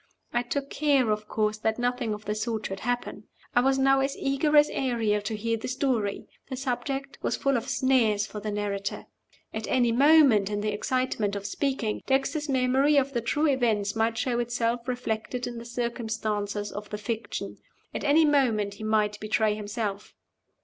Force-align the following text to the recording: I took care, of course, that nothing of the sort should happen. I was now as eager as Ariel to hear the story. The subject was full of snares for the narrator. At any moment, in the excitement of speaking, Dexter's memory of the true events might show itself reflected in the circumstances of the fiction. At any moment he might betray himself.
I 0.33 0.41
took 0.41 0.71
care, 0.71 1.11
of 1.11 1.27
course, 1.27 1.59
that 1.59 1.77
nothing 1.77 2.11
of 2.15 2.25
the 2.25 2.33
sort 2.33 2.65
should 2.65 2.79
happen. 2.79 3.25
I 3.55 3.61
was 3.61 3.77
now 3.77 3.99
as 3.99 4.17
eager 4.17 4.57
as 4.57 4.67
Ariel 4.71 5.21
to 5.21 5.35
hear 5.35 5.57
the 5.57 5.67
story. 5.67 6.25
The 6.49 6.55
subject 6.55 7.19
was 7.21 7.37
full 7.37 7.55
of 7.55 7.69
snares 7.69 8.25
for 8.25 8.39
the 8.39 8.49
narrator. 8.49 9.05
At 9.53 9.67
any 9.67 9.91
moment, 9.91 10.49
in 10.49 10.61
the 10.61 10.73
excitement 10.73 11.35
of 11.35 11.45
speaking, 11.45 12.01
Dexter's 12.07 12.49
memory 12.49 12.97
of 12.97 13.13
the 13.13 13.21
true 13.21 13.45
events 13.45 13.95
might 13.95 14.17
show 14.17 14.39
itself 14.39 14.87
reflected 14.87 15.45
in 15.45 15.59
the 15.59 15.65
circumstances 15.65 16.71
of 16.71 16.89
the 16.89 16.97
fiction. 16.97 17.59
At 17.93 18.03
any 18.03 18.25
moment 18.25 18.73
he 18.73 18.83
might 18.83 19.19
betray 19.19 19.53
himself. 19.53 20.15